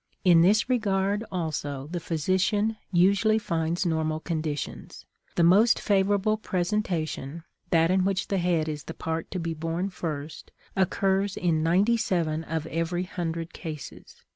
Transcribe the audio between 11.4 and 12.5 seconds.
ninety seven